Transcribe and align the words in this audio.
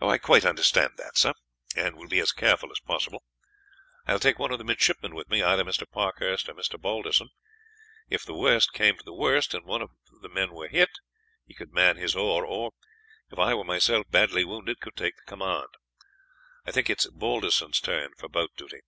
"I 0.00 0.18
quite 0.18 0.44
understand 0.44 0.92
that, 0.98 1.18
sir, 1.18 1.32
and 1.74 1.96
will 1.96 2.06
be 2.06 2.20
as 2.20 2.30
careful 2.30 2.70
as 2.70 2.78
possible. 2.78 3.24
I 4.06 4.12
will 4.12 4.20
take 4.20 4.38
one 4.38 4.52
of 4.52 4.58
the 4.58 4.64
midshipmen 4.64 5.12
with 5.12 5.28
me, 5.28 5.42
either 5.42 5.64
Mr. 5.64 5.90
Parkhurst 5.90 6.48
or 6.48 6.54
Mr. 6.54 6.80
Balderson; 6.80 7.30
if 8.08 8.24
the 8.24 8.32
worst 8.36 8.72
came 8.72 8.96
to 8.96 9.02
the 9.02 9.12
worst 9.12 9.52
and 9.52 9.64
one 9.64 9.82
of 9.82 9.90
the 10.22 10.28
men 10.28 10.52
were 10.52 10.68
hit, 10.68 10.90
he 11.44 11.54
could 11.54 11.72
man 11.72 11.96
his 11.96 12.14
oar, 12.14 12.46
or, 12.46 12.70
if 13.32 13.40
I 13.40 13.54
were 13.54 13.64
myself 13.64 14.08
badly 14.08 14.44
wounded, 14.44 14.78
could 14.78 14.94
take 14.94 15.16
the 15.16 15.24
command. 15.28 15.70
I 16.64 16.70
think 16.70 16.88
it 16.88 17.00
is 17.04 17.10
Balderson's 17.10 17.80
turn 17.80 18.12
for 18.16 18.28
boat 18.28 18.50
duty." 18.56 18.82